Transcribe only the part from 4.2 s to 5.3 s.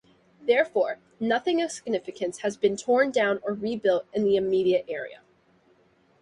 the immediate area.